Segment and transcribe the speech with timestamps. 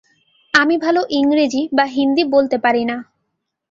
[0.53, 2.97] আমি ভালো ইংরেজি বা হিন্দি বলতে পারি না।